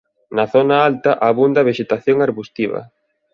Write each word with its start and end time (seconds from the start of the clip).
Na 0.37 0.45
zona 0.53 0.75
alta 0.89 1.11
abunda 1.29 1.59
a 1.61 1.67
vexetación 1.69 2.17
arbustiva. 2.27 2.79